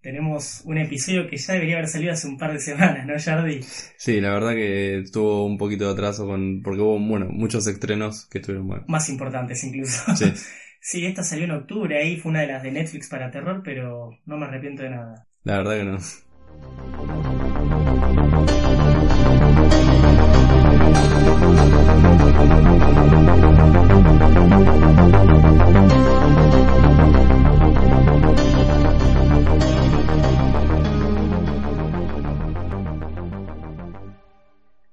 [0.00, 3.60] tenemos un episodio que ya debería haber salido hace un par de semanas, ¿no, Jardi?
[3.62, 8.26] Sí, la verdad que tuvo un poquito de atraso con, porque hubo, bueno, muchos estrenos
[8.26, 8.88] que estuvieron buenos.
[8.88, 10.14] Más importantes incluso.
[10.16, 10.32] Sí.
[10.80, 14.10] sí, esta salió en octubre, ahí fue una de las de Netflix para terror, pero
[14.24, 15.26] no me arrepiento de nada.
[15.44, 15.98] La verdad que no.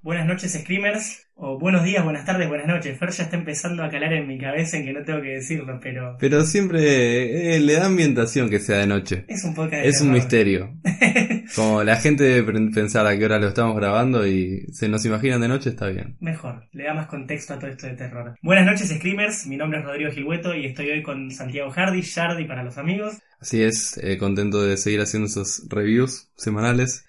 [0.05, 1.31] Buenas noches, Screamers.
[1.33, 2.95] O buenos días, buenas tardes, buenas noches.
[2.99, 5.79] Fer ya está empezando a calar en mi cabeza en que no tengo que decirlo,
[5.81, 6.15] pero.
[6.19, 9.25] Pero siempre eh, le da ambientación que sea de noche.
[9.27, 10.75] Es un podcast de Es un misterio.
[11.55, 15.41] Como la gente debe pensar a qué hora lo estamos grabando y se nos imaginan
[15.41, 16.17] de noche, está bien.
[16.19, 18.35] Mejor, le da más contexto a todo esto de terror.
[18.43, 19.47] Buenas noches, Screamers.
[19.47, 23.15] Mi nombre es Rodrigo Gilhueto y estoy hoy con Santiago Hardy, Jardi para los amigos.
[23.39, 27.07] Así es, eh, contento de seguir haciendo esos reviews semanales.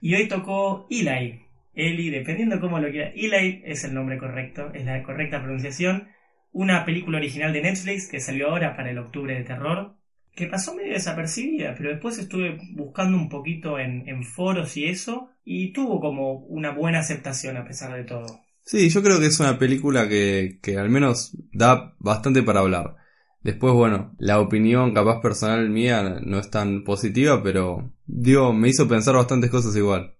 [0.00, 1.47] Y hoy tocó Eli.
[1.78, 3.12] Eli, dependiendo cómo lo quiera.
[3.14, 6.08] Eli es el nombre correcto, es la correcta pronunciación.
[6.50, 9.94] Una película original de Netflix que salió ahora para el octubre de terror.
[10.34, 15.30] Que pasó medio desapercibida, pero después estuve buscando un poquito en, foros y eso.
[15.44, 18.26] Y tuvo como una buena aceptación a pesar de todo.
[18.62, 22.96] Sí, yo creo que es una película que, que al menos da bastante para hablar.
[23.42, 28.88] Después, bueno, la opinión capaz personal mía no es tan positiva, pero digo, me hizo
[28.88, 30.17] pensar bastantes cosas igual.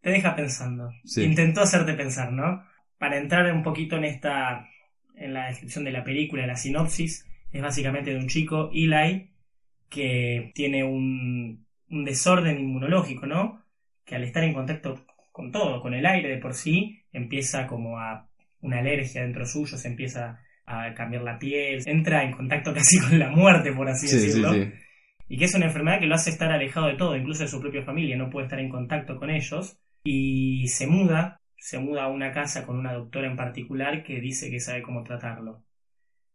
[0.00, 0.90] Te deja pensando.
[1.04, 1.22] Sí.
[1.24, 2.64] Intentó hacerte pensar, ¿no?
[2.98, 4.66] Para entrar un poquito en esta.
[5.16, 9.30] en la descripción de la película, la sinopsis, es básicamente de un chico, Eli,
[9.88, 13.62] que tiene un, un desorden inmunológico, ¿no?
[14.04, 17.98] Que al estar en contacto con todo, con el aire de por sí, empieza como
[17.98, 18.28] a
[18.60, 23.18] una alergia dentro suyo, se empieza a cambiar la piel, entra en contacto casi con
[23.18, 24.52] la muerte, por así Sí, sí, decirlo.
[24.54, 24.70] sí.
[25.28, 27.60] Y que es una enfermedad que lo hace estar alejado de todo, incluso de su
[27.60, 29.78] propia familia, no puede estar en contacto con ellos.
[30.02, 34.50] Y se muda, se muda a una casa con una doctora en particular que dice
[34.50, 35.62] que sabe cómo tratarlo.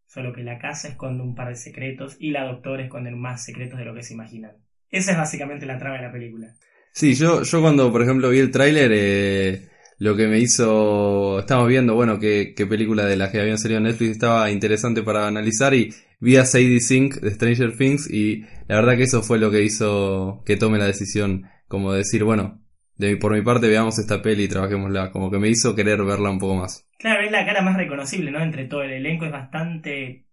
[0.08, 3.80] Solo que la casa esconde un par de secretos y la doctora esconde más secretos
[3.80, 4.58] de lo que se imaginan.
[4.90, 6.54] Esa es básicamente la trama de la película.
[6.94, 11.40] Sí, yo, yo cuando, por ejemplo, vi el tráiler, eh, lo que me hizo...
[11.40, 15.04] Estamos viendo, bueno, qué, qué película de las que habían salido en Netflix estaba interesante
[15.04, 19.24] para analizar y vi a Sadie Sink de Stranger Things y la verdad que eso
[19.24, 22.65] fue lo que hizo que tome la decisión, como decir, bueno,
[22.98, 26.30] de, por mi parte veamos esta peli y trabajémosla, como que me hizo querer verla
[26.30, 26.88] un poco más.
[26.98, 28.42] Claro, es la cara más reconocible, ¿no?
[28.42, 30.26] Entre todo el elenco es bastante...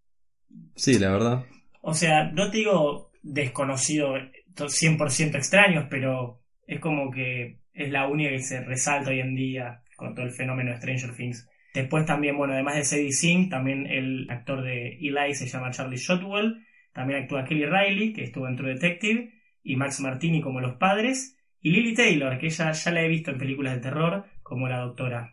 [0.77, 1.45] Sí, la verdad.
[1.81, 4.15] O sea, no te digo desconocido,
[4.55, 9.34] to- 100% extraños, pero es como que es la única que se resalta hoy en
[9.34, 11.49] día con todo el fenómeno de Stranger Things.
[11.75, 15.97] Después también, bueno, además de Sadie Sink, también el actor de Eli se llama Charlie
[15.97, 20.77] Shotwell, también actúa Kelly Riley, que estuvo en True Detective, y Max Martini como los
[20.77, 24.69] padres, y Lily Taylor, que ella ya la he visto en películas de terror como
[24.69, 25.33] la doctora.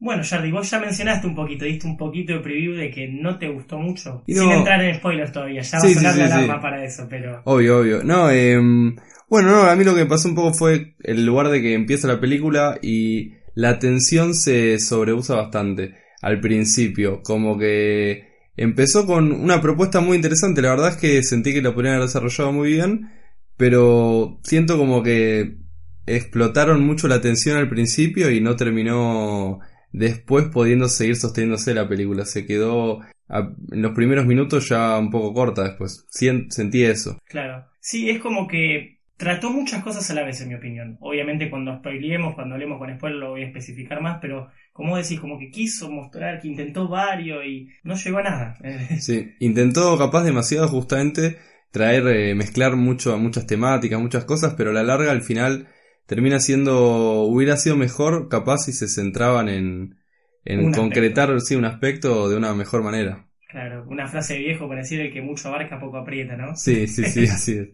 [0.00, 3.36] Bueno, Jardy, vos ya mencionaste un poquito, diste un poquito de preview de que no
[3.36, 4.22] te gustó mucho.
[4.26, 7.06] Sin entrar en spoilers todavía, ya va Sí, a sonar sí, la alarma para eso,
[7.10, 7.42] pero...
[7.44, 8.04] Obvio, obvio.
[8.04, 8.94] No, em,
[9.28, 11.74] bueno, no, a mí lo que me pasó un poco fue el lugar de que
[11.74, 19.32] empieza la película y la tensión se sobreusa bastante al principio, como que empezó con
[19.32, 22.72] una propuesta muy interesante, la verdad es que sentí que lo podrían haber desarrollado muy
[22.72, 23.10] bien,
[23.58, 25.58] pero siento como que
[26.06, 29.60] explotaron mucho la tensión al principio y no terminó
[29.92, 35.10] después pudiendo seguir sosteniéndose la película, se quedó a- en los primeros minutos ya un
[35.10, 37.18] poco corta después, Sien- sentí eso.
[37.26, 37.66] Claro.
[37.80, 40.96] Sí, es como que trató muchas cosas a la vez, en mi opinión.
[41.00, 45.18] Obviamente cuando spoilemos, cuando hablemos con spoiler lo voy a especificar más, pero como decís,
[45.20, 48.56] como que quiso mostrar que intentó varios y no llegó a nada.
[49.00, 51.36] Sí, intentó capaz demasiado justamente
[51.70, 55.68] traer, eh, mezclar mucho, muchas temáticas, muchas cosas, pero a la larga al final
[56.06, 59.98] termina siendo, hubiera sido mejor capaz si se centraban en,
[60.44, 63.28] en Un concretar sí, un aspecto de una mejor manera.
[63.48, 66.54] claro, una frase de viejo para decir el que mucho abarca poco aprieta, ¿no?
[66.54, 67.68] Sí, sí, sí, así es.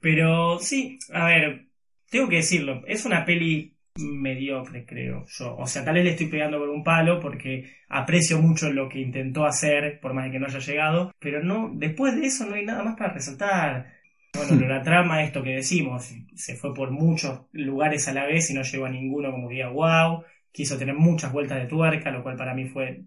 [0.00, 1.66] Pero sí, a ver,
[2.10, 5.56] tengo que decirlo, es una peli mediocre, creo yo.
[5.56, 9.00] O sea, tal vez le estoy pegando con un palo porque aprecio mucho lo que
[9.00, 12.54] intentó hacer, por más de que no haya llegado, pero no, después de eso no
[12.54, 13.94] hay nada más para resaltar.
[14.34, 18.54] Bueno, la trama, esto que decimos, se fue por muchos lugares a la vez y
[18.54, 22.24] no llegó a ninguno como que diga wow, quiso tener muchas vueltas de tuerca, lo
[22.24, 23.04] cual para mí fue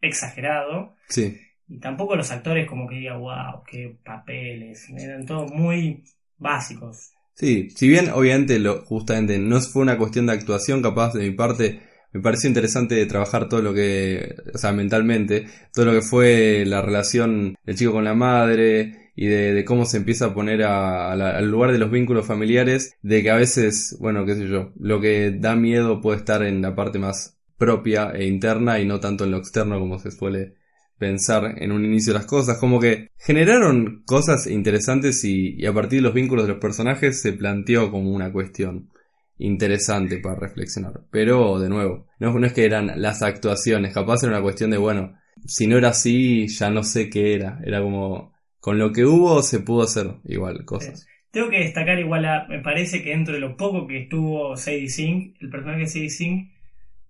[0.00, 0.96] exagerado.
[1.08, 1.38] Sí,
[1.68, 4.88] Y tampoco los actores como que diga, wow, qué papeles.
[4.90, 6.02] Eran todos muy
[6.36, 7.12] básicos.
[7.36, 11.30] Sí, si bien obviamente lo, justamente no fue una cuestión de actuación capaz de mi
[11.30, 11.80] parte,
[12.12, 16.82] me pareció interesante trabajar todo lo que, o sea, mentalmente, todo lo que fue la
[16.82, 21.72] relación del chico con la madre y de, cómo se empieza a poner al lugar
[21.72, 25.56] de los vínculos familiares, de que a veces, bueno, qué sé yo, lo que da
[25.56, 29.38] miedo puede estar en la parte más propia e interna y no tanto en lo
[29.38, 30.54] externo como se suele
[30.98, 36.04] pensar en un inicio las cosas, como que generaron cosas interesantes y, a partir de
[36.04, 38.90] los vínculos de los personajes se planteó como una cuestión
[39.38, 41.02] interesante para reflexionar.
[41.10, 45.14] Pero, de nuevo, no, es que eran las actuaciones, capaz era una cuestión de, bueno,
[45.44, 47.60] si no era así, ya no sé qué era.
[47.64, 51.06] Era como, con lo que hubo se pudo hacer igual cosas.
[51.30, 54.88] Tengo que destacar igual, a, me parece que dentro de lo poco que estuvo Sadie
[54.88, 56.50] Sink, el personaje de Sadie Sink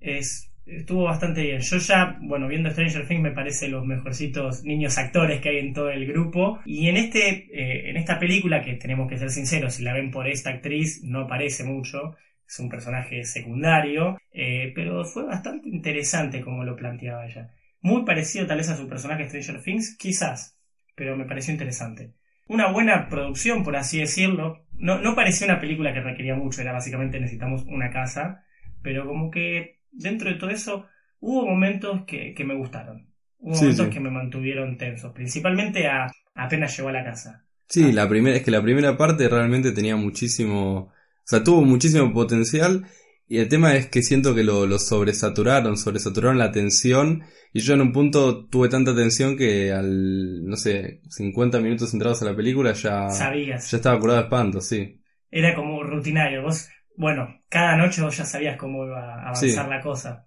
[0.00, 1.60] es estuvo bastante bien.
[1.60, 5.72] Yo ya, bueno, viendo Stranger Things me parece los mejorcitos niños actores que hay en
[5.72, 6.60] todo el grupo.
[6.64, 10.10] Y en este, eh, en esta película, que tenemos que ser sinceros, si la ven
[10.10, 12.16] por esta actriz, no aparece mucho.
[12.46, 17.50] Es un personaje secundario, eh, pero fue bastante interesante como lo planteaba ella.
[17.80, 20.58] Muy parecido tal vez a su personaje Stranger Things, quizás,
[20.94, 22.12] pero me pareció interesante.
[22.48, 24.64] Una buena producción, por así decirlo.
[24.72, 28.44] No, no parecía una película que requería mucho, era básicamente necesitamos una casa,
[28.82, 30.86] pero como que dentro de todo eso,
[31.20, 33.08] hubo momentos que, me gustaron.
[33.38, 37.44] Hubo momentos que me mantuvieron tensos, principalmente a, apenas llegó a la casa.
[37.68, 37.92] Sí, ah.
[37.92, 40.92] la primera, es que la primera parte realmente tenía muchísimo, o
[41.24, 42.86] sea, tuvo muchísimo potencial
[43.28, 47.74] y el tema es que siento que lo, lo sobresaturaron, sobresaturaron la tensión y yo
[47.74, 52.36] en un punto tuve tanta tensión que al, no sé, 50 minutos entrados a la
[52.36, 53.70] película ya, Sabías.
[53.70, 55.00] ya estaba curado de espanto, sí.
[55.30, 59.80] Era como rutinario, vos bueno, cada noche vos ya sabías cómo iba a avanzar la
[59.80, 60.26] cosa.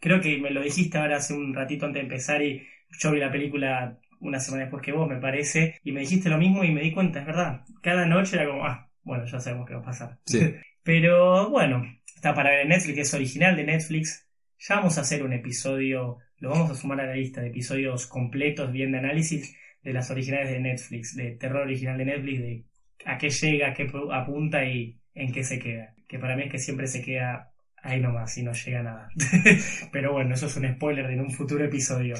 [0.00, 2.66] Creo que me lo dijiste ahora hace un ratito antes de empezar y
[2.98, 6.36] yo vi la película una semana después que vos, me parece, y me dijiste lo
[6.36, 7.62] mismo y me di cuenta, es verdad.
[7.82, 10.18] Cada noche era como, ah, bueno, ya sabemos qué va a pasar.
[10.82, 11.82] Pero bueno,
[12.14, 14.26] está para ver en Netflix, es original de Netflix.
[14.58, 18.06] Ya vamos a hacer un episodio, lo vamos a sumar a la lista de episodios
[18.06, 22.64] completos, bien de análisis de las originales de Netflix, de terror original de Netflix, de
[23.06, 26.50] a qué llega, a qué apunta y en qué se queda que para mí es
[26.50, 27.52] que siempre se queda
[27.82, 29.08] ahí nomás y no llega a nada.
[29.92, 32.16] Pero bueno, eso es un spoiler de un futuro episodio.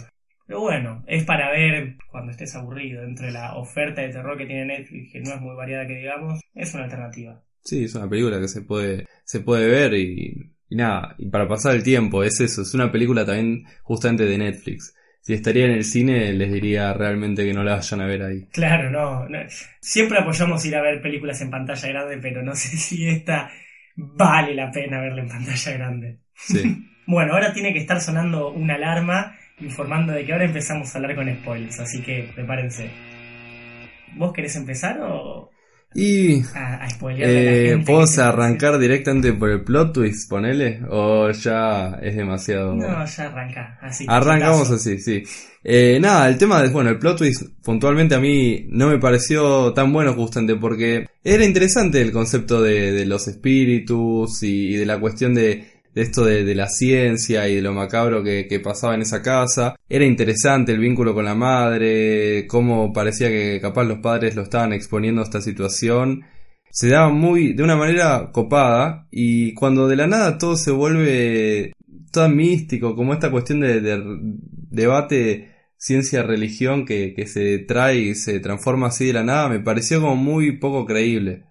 [0.46, 3.02] Pero bueno, es para ver cuando estés aburrido.
[3.02, 6.40] Entre la oferta de terror que tiene Netflix, que no es muy variada que digamos,
[6.54, 7.42] es una alternativa.
[7.64, 11.48] Sí, es una película que se puede, se puede ver y, y nada, y para
[11.48, 15.72] pasar el tiempo, es eso, es una película también justamente de Netflix si estaría en
[15.72, 18.46] el cine, les diría realmente que no la vayan a ver ahí.
[18.52, 19.38] Claro, no, no,
[19.80, 23.50] Siempre apoyamos ir a ver películas en pantalla grande, pero no sé si esta
[24.00, 26.18] vale la pena verla en pantalla grande.
[26.34, 26.86] Sí.
[27.06, 31.14] bueno, ahora tiene que estar sonando una alarma informando de que ahora empezamos a hablar
[31.14, 32.90] con spoilers, así que prepárense.
[34.16, 35.50] ¿Vos querés empezar o...?
[35.94, 36.42] Y...
[36.54, 36.86] A,
[37.18, 40.82] eh, ¿Puedo arrancar directamente por el plot twist, ponele?
[40.88, 42.74] ¿O ya es demasiado...?
[42.74, 43.78] No, ya arranca.
[43.82, 45.24] Así Arrancamos así, sí.
[45.64, 49.72] Eh, nada, el tema de, bueno, el plot twist puntualmente a mí no me pareció
[49.72, 55.34] tan bueno justamente porque era interesante el concepto de, los espíritus y, de la cuestión
[55.34, 59.76] de, esto de, la ciencia y de lo macabro que, pasaba en esa casa.
[59.88, 64.72] Era interesante el vínculo con la madre, cómo parecía que capaz los padres lo estaban
[64.72, 66.22] exponiendo a esta situación.
[66.70, 71.72] Se daba muy, de una manera copada y cuando de la nada todo se vuelve
[72.12, 74.02] tan místico, como esta cuestión de, de
[74.70, 80.00] debate ciencia-religión que, que se trae y se transforma así de la nada, me pareció
[80.00, 81.49] como muy poco creíble.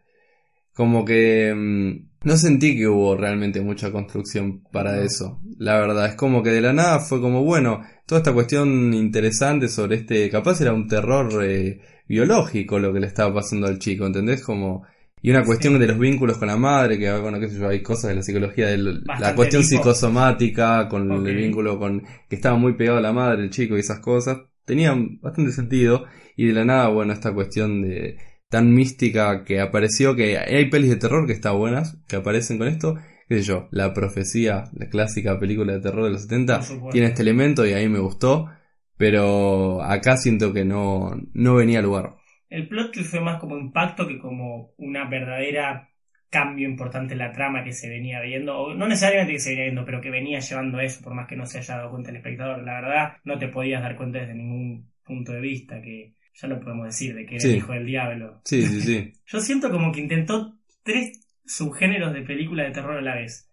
[0.79, 5.41] Como que mm, no sentí que hubo realmente mucha construcción para eso.
[5.57, 9.67] La verdad, es como que de la nada fue como, bueno, toda esta cuestión interesante
[9.67, 14.05] sobre este, capaz era un terror eh, biológico lo que le estaba pasando al chico,
[14.05, 14.41] ¿entendés?
[14.41, 14.85] Como
[15.21, 17.83] y una cuestión de los vínculos con la madre, que bueno, qué sé yo, hay
[17.83, 22.75] cosas de la psicología, de la cuestión psicosomática, con el vínculo con que estaba muy
[22.75, 26.05] pegado a la madre, el chico y esas cosas, tenían bastante sentido.
[26.37, 30.89] Y de la nada, bueno, esta cuestión de tan mística que apareció, que hay pelis
[30.89, 32.95] de terror que están buenas, que aparecen con esto,
[33.27, 37.21] qué sé yo, la profecía, la clásica película de terror de los 70, tiene este
[37.21, 38.49] elemento y ahí me gustó,
[38.97, 42.15] pero acá siento que no, no venía al lugar.
[42.49, 45.89] El plot twist fue más como impacto que como una verdadera
[46.31, 49.65] cambio importante en la trama que se venía viendo, o no necesariamente que se venía
[49.65, 52.17] viendo, pero que venía llevando eso, por más que no se haya dado cuenta el
[52.17, 52.63] espectador.
[52.63, 56.59] La verdad, no te podías dar cuenta desde ningún punto de vista, que ya lo
[56.59, 58.41] podemos decir, de que era el hijo del diablo.
[58.45, 59.13] Sí, sí, sí.
[59.25, 63.49] Yo siento como que intentó tres subgéneros de película de terror a la vez.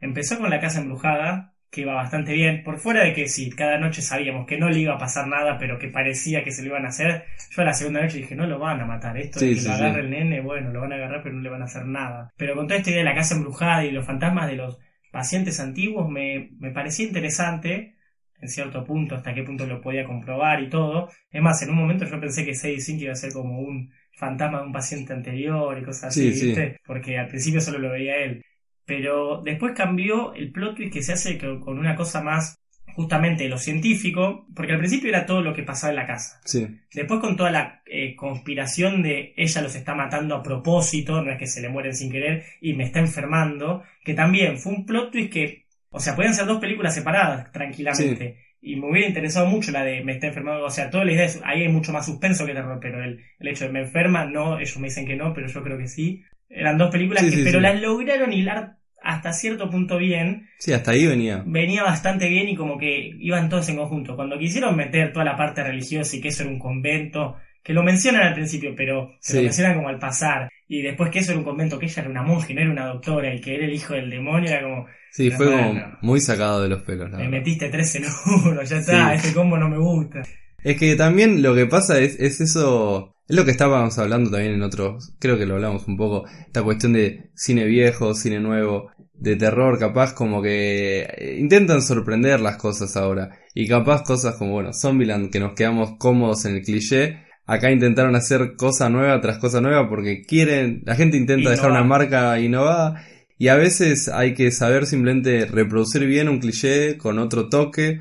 [0.00, 3.78] Empezó con La Casa Embrujada, que iba bastante bien, por fuera de que sí, cada
[3.78, 6.70] noche sabíamos que no le iba a pasar nada, pero que parecía que se lo
[6.70, 9.38] iban a hacer, yo a la segunda noche dije, no lo van a matar, esto
[9.38, 11.62] de que lo agarre el nene, bueno, lo van a agarrar pero no le van
[11.62, 12.32] a hacer nada.
[12.36, 14.78] Pero con toda esta idea de la casa embrujada y los fantasmas de los
[15.12, 17.94] pacientes antiguos me, me parecía interesante
[18.40, 21.10] en cierto punto, hasta qué punto lo podía comprobar y todo.
[21.30, 23.90] Es más, en un momento yo pensé que Sadie Sink iba a ser como un
[24.12, 26.80] fantasma de un paciente anterior y cosas así, ¿viste?
[26.86, 28.44] Porque al principio solo lo veía él.
[28.84, 32.56] Pero después cambió el plot twist que se hace con una cosa más
[32.94, 36.40] justamente lo científico, porque al principio era todo lo que pasaba en la casa.
[36.44, 36.66] Sí.
[36.92, 41.38] Después con toda la eh, conspiración de ella los está matando a propósito, no es
[41.38, 45.12] que se le mueren sin querer y me está enfermando, que también fue un plot
[45.12, 48.38] twist que o sea, pueden ser dos películas separadas tranquilamente.
[48.62, 50.64] Y me hubiera interesado mucho la de me está enfermando.
[50.64, 53.20] O sea, toda la idea es, ahí hay mucho más suspenso que terror, pero el,
[53.38, 55.88] el hecho de me enferma, no, ellos me dicen que no, pero yo creo que
[55.88, 56.22] sí.
[56.48, 60.48] Eran dos películas que, pero las lograron hilar hasta cierto punto bien.
[60.58, 61.42] Sí, hasta ahí venía.
[61.46, 64.14] Venía bastante bien y como que iban todos en conjunto.
[64.14, 67.82] Cuando quisieron meter toda la parte religiosa y que eso era un convento, que lo
[67.82, 70.50] mencionan al principio, pero se lo mencionan como al pasar.
[70.68, 72.70] Y después que eso era un convento, que ella era una monja y no era
[72.70, 74.86] una doctora y que era el hijo del demonio, era como...
[75.12, 77.10] Sí, fue como muy sacado de los pelos.
[77.10, 80.22] me metiste tres en uno, ya está, este combo no me gusta.
[80.62, 84.54] Es que también lo que pasa es, es eso, es lo que estábamos hablando también
[84.54, 88.90] en otros, creo que lo hablamos un poco, esta cuestión de cine viejo, cine nuevo,
[89.14, 93.38] de terror, capaz como que eh, intentan sorprender las cosas ahora.
[93.54, 98.16] Y capaz cosas como, bueno, Zombieland, que nos quedamos cómodos en el cliché, acá intentaron
[98.16, 103.04] hacer cosa nueva tras cosa nueva porque quieren, la gente intenta dejar una marca innovada
[103.40, 107.98] y a veces hay que saber simplemente reproducir bien un cliché con otro toque.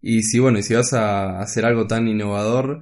[0.00, 2.80] Y si bueno, y si vas a hacer algo tan innovador,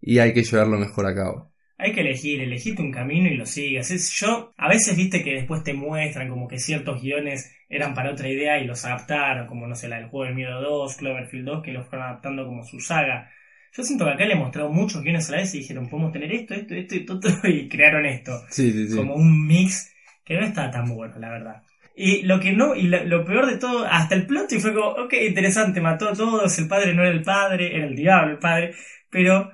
[0.00, 1.52] y hay que llevarlo mejor a cabo.
[1.76, 3.90] Hay que elegir, elegiste un camino y lo sigas.
[3.90, 8.12] Es, yo, a veces viste que después te muestran como que ciertos guiones eran para
[8.12, 11.46] otra idea y los adaptaron, como no sé, la del juego del miedo 2, Cloverfield
[11.46, 13.28] 2, que los fueron adaptando como su saga.
[13.72, 16.12] Yo siento que acá le he mostrado muchos guiones a la vez y dijeron, podemos
[16.12, 18.40] tener esto, esto, esto y todo, y crearon esto.
[18.50, 18.96] Sí, sí, sí.
[18.96, 19.90] Como un mix
[20.30, 21.62] que no está tan bueno, la verdad.
[21.96, 24.90] Y lo que no, y lo, peor de todo, hasta el plot, y fue como,
[24.90, 28.38] ok, interesante, mató a todos, el padre no era el padre, era el diablo el
[28.38, 28.72] padre,
[29.10, 29.50] pero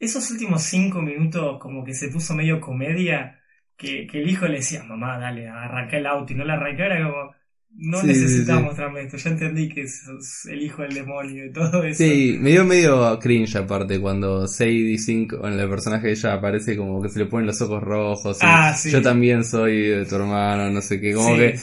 [0.00, 3.38] esos últimos cinco minutos como que se puso medio comedia,
[3.76, 7.02] que, el hijo le decía, mamá, dale, arranca el auto, y no la arranca, era
[7.02, 7.34] como,
[7.76, 12.04] no necesitamos mostrarme esto, ya entendí que sos el hijo del demonio y todo eso.
[12.04, 16.76] Sí, me dio medio cringe aparte cuando Sadie Sink, en el personaje de ella aparece
[16.76, 18.38] como que se le ponen los ojos rojos.
[18.42, 21.58] ah, Yo también soy de tu hermano, no sé qué, como que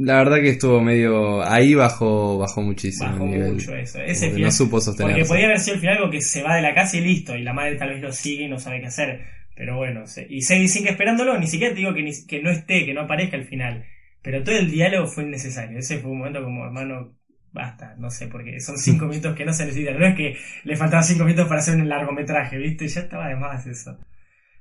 [0.00, 3.54] la verdad que estuvo medio, ahí bajó, bajó muchísimo bajó nivel.
[3.54, 5.12] mucho eso, ese final, no supo sostener.
[5.12, 7.34] Porque podía haber sido el final algo que se va de la casa y listo,
[7.36, 9.22] y la madre tal vez lo sigue y no sabe qué hacer.
[9.56, 12.94] Pero bueno, y Sadie Sink esperándolo, ni siquiera te digo que, que no esté, que
[12.94, 13.84] no aparezca al final
[14.28, 15.78] pero todo el diálogo fue innecesario.
[15.78, 17.16] Ese fue un momento como, hermano,
[17.50, 19.98] basta, no sé, porque son cinco minutos que no se necesitan.
[19.98, 22.88] No es que le faltaban cinco minutos para hacer un largometraje, ¿viste?
[22.88, 23.98] Ya estaba de más eso.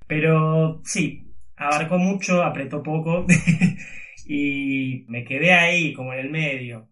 [0.07, 3.25] Pero sí, abarcó mucho, apretó poco
[4.25, 6.87] y me quedé ahí como en el medio.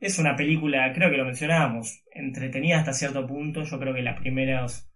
[0.00, 3.62] Es una película, creo que lo mencionábamos, entretenida hasta cierto punto.
[3.64, 4.88] Yo creo que las primeros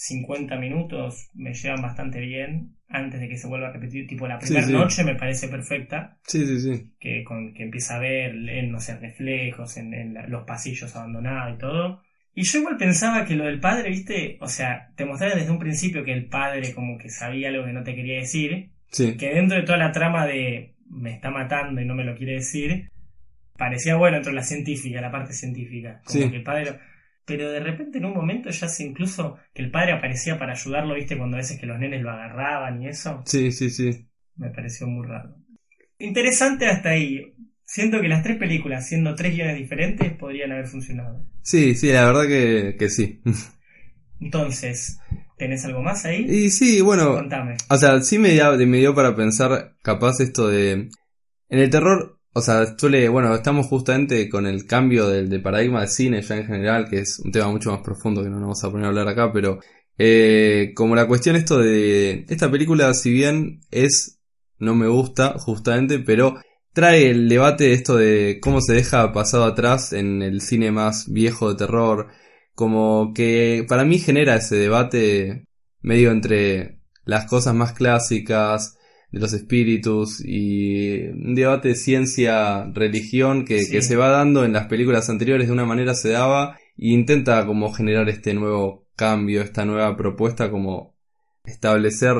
[0.00, 4.06] 50 minutos me llevan bastante bien antes de que se vuelva a repetir.
[4.06, 6.16] Tipo, la primera noche me parece perfecta.
[6.24, 6.92] Sí, sí, sí.
[7.00, 11.58] Que, con, que empieza a ver, en, no sé, reflejos en, los pasillos abandonados y
[11.58, 12.02] todo.
[12.32, 15.58] Y yo igual pensaba que lo del padre, viste, o sea, te mostraba desde un
[15.58, 18.70] principio que el padre como que sabía algo que no te quería decir.
[18.92, 19.16] Sí.
[19.16, 22.34] Que dentro de toda la trama de me está matando y no me lo quiere
[22.34, 22.88] decir,
[23.56, 26.00] parecía bueno dentro de la científica, la parte científica.
[26.04, 26.78] Como que el padre
[27.28, 30.94] pero de repente en un momento ya se incluso que el padre aparecía para ayudarlo,
[30.94, 33.22] viste, cuando a veces que los nenes lo agarraban y eso.
[33.26, 34.08] Sí, sí, sí.
[34.36, 35.36] Me pareció muy raro.
[35.98, 37.34] Interesante hasta ahí.
[37.64, 41.22] Siento que las tres películas, siendo tres guiones diferentes, podrían haber funcionado.
[41.42, 43.20] Sí, sí, la verdad que, que sí.
[44.20, 44.98] Entonces,
[45.36, 46.24] ¿tenés algo más ahí?
[46.24, 47.12] Y sí, bueno.
[47.14, 47.56] Contame.
[47.68, 50.88] O sea, sí me me dio para pensar capaz esto de...
[51.50, 52.76] En el terror o sea,
[53.10, 57.18] bueno, estamos justamente con el cambio del, paradigma de cine ya en general, que es
[57.18, 59.58] un tema mucho más profundo que no nos vamos a poner a hablar acá, pero
[59.98, 64.20] eh, como la cuestión esto de esta película, si bien es,
[64.58, 66.36] no me gusta justamente, pero
[66.72, 71.12] trae el debate de esto de cómo se deja pasado atrás en el cine más
[71.12, 72.06] viejo de terror,
[72.54, 75.44] como que para mí genera ese debate
[75.80, 78.77] medio entre las cosas más clásicas,
[79.10, 84.66] de los espíritus y un debate de ciencia-religión que, que, se va dando en las
[84.66, 89.64] películas anteriores de una manera se daba e intenta como generar este nuevo cambio, esta
[89.64, 90.94] nueva propuesta como
[91.44, 92.16] establecer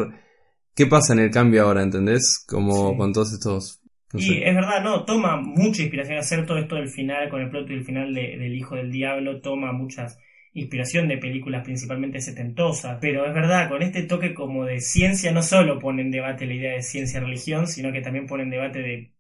[0.75, 2.45] qué pasa en el cambio ahora, ¿entendés?
[2.49, 3.83] Como con todos estos...
[4.15, 7.69] y es verdad, no, toma mucha inspiración hacer todo esto del final, con el plot
[7.69, 10.19] y el final del Hijo del Diablo, toma muchas
[10.61, 15.43] inspiración de películas principalmente setentosas, pero es verdad, con este toque como de ciencia no
[15.43, 19.13] solo pone en debate la idea de ciencia-religión, sino que también pone en debate de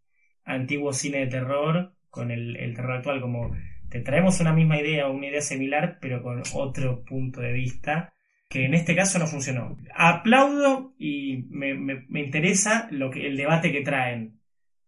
[0.44, 3.54] antiguo cine de terror con el, terror actual, como
[3.90, 8.12] te traemos una misma idea o una idea similar, pero con otro punto de vista,
[8.48, 9.76] que en este caso no funcionó.
[9.94, 14.37] Aplaudo y me, me interesa lo que, el debate que traen,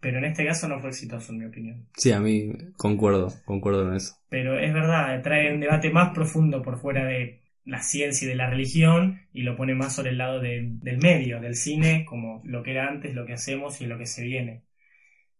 [0.01, 1.87] pero en este caso no fue exitoso, en mi opinión.
[1.97, 4.15] Sí, a mí concuerdo, concuerdo con eso.
[4.29, 8.37] Pero es verdad, trae un debate más profundo por fuera de la ciencia y de
[8.37, 12.41] la religión y lo pone más sobre el lado de- del medio, del cine, como
[12.45, 14.63] lo que era antes, lo que hacemos y lo que se viene.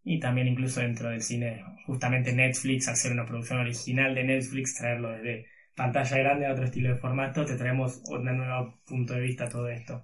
[0.03, 4.75] Y también incluso dentro del cine, justamente Netflix, al ser una producción original de Netflix,
[4.75, 9.21] traerlo desde pantalla grande a otro estilo de formato, te traemos un nuevo punto de
[9.21, 10.03] vista a todo esto.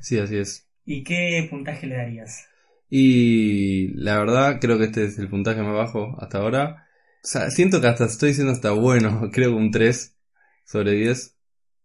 [0.00, 0.66] Sí, así es.
[0.86, 2.48] ¿Y qué puntaje le darías?
[2.88, 6.86] Y la verdad, creo que este es el puntaje más bajo hasta ahora.
[7.24, 10.16] O sea, siento que hasta estoy diciendo hasta bueno, creo que un 3
[10.64, 11.32] sobre 10.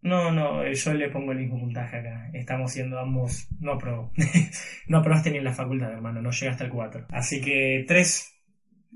[0.03, 2.29] No, no, eh, yo le pongo el mismo puntaje acá.
[2.34, 3.48] Estamos siendo ambos.
[3.60, 4.12] No aprobó.
[4.88, 6.22] no aprobaste ni en la facultad, hermano.
[6.22, 7.08] No llega hasta el 4.
[7.10, 8.27] Así que 3.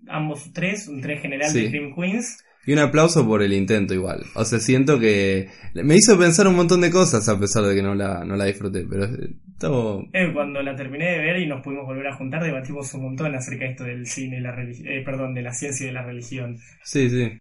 [0.07, 0.87] Ambos 3.
[0.87, 1.61] Un 3 general Sí.
[1.63, 2.39] de Dream Queens.
[2.67, 4.23] Y un aplauso por el intento igual.
[4.33, 7.83] O sea, siento que me hizo pensar un montón de cosas a pesar de que
[7.83, 8.83] no la, no la disfruté.
[8.89, 10.05] Pero eh, todo...
[10.13, 13.35] Eh, cuando la terminé de ver y nos pudimos volver a juntar, debatimos un montón
[13.35, 14.87] acerca de esto del cine y la religión.
[14.87, 16.57] Eh, perdón, de la ciencia y de la religión.
[16.83, 17.39] Sí, sí.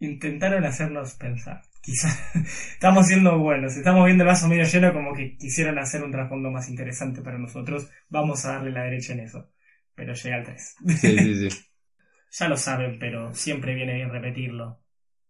[0.00, 1.62] Intentaron hacernos pensar.
[1.82, 2.20] Quizás
[2.72, 6.50] estamos siendo buenos, estamos viendo el vaso medio lleno como que quisieron hacer un trasfondo
[6.50, 7.88] más interesante para nosotros.
[8.08, 9.50] Vamos a darle la derecha en eso.
[9.94, 10.76] Pero llega al 3.
[10.86, 11.58] Sí, sí, sí.
[12.38, 14.82] Ya lo saben, pero siempre viene bien repetirlo.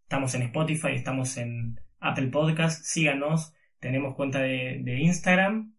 [0.02, 5.75] Estamos en Spotify, estamos en Apple Podcast, síganos, tenemos cuenta de, de Instagram,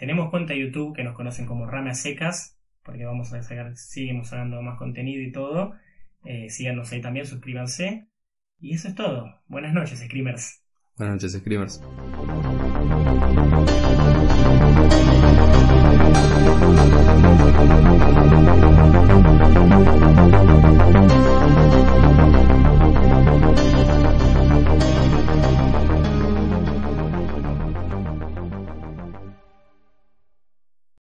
[0.00, 4.32] tenemos cuenta de YouTube que nos conocen como Ramas Secas, porque vamos a sacar, seguimos
[4.62, 5.74] más contenido y todo.
[6.24, 8.08] Eh, síganos ahí también, suscríbanse.
[8.58, 9.42] Y eso es todo.
[9.46, 10.62] Buenas noches, Screamers.
[10.96, 11.82] Buenas noches, Screamers.